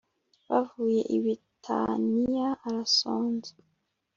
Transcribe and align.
Bavuye 0.49 1.01
i 1.15 1.17
Betaniya 1.23 2.49
arasonza 2.67 3.51